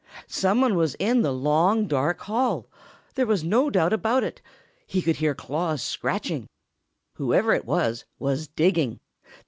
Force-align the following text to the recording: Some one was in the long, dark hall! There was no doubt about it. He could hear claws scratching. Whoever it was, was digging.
Some 0.25 0.61
one 0.61 0.73
was 0.75 0.95
in 0.97 1.21
the 1.21 1.31
long, 1.31 1.85
dark 1.85 2.21
hall! 2.21 2.65
There 3.13 3.27
was 3.27 3.43
no 3.43 3.69
doubt 3.69 3.93
about 3.93 4.23
it. 4.23 4.41
He 4.87 4.99
could 4.99 5.17
hear 5.17 5.35
claws 5.35 5.83
scratching. 5.83 6.49
Whoever 7.17 7.53
it 7.53 7.65
was, 7.65 8.05
was 8.17 8.47
digging. 8.47 8.99